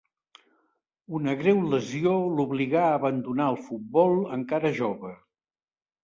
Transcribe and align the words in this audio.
Una 1.17 1.33
greu 1.41 1.59
lesió 1.73 2.13
l'obligà 2.37 2.81
a 2.85 2.95
abandonar 3.01 3.49
el 3.53 3.59
futbol 3.67 4.15
encara 4.39 4.71
jove. 4.79 5.13